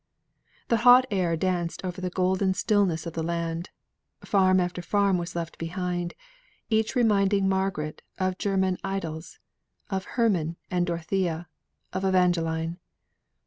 [0.69, 3.69] The hot air danced over the golden stillness of the land,
[4.25, 6.15] farm after farm was left behind,
[6.71, 9.37] each reminding Margaret of German Idylls
[9.91, 11.47] of Herman and Dorothea
[11.93, 12.79] of Evangeline.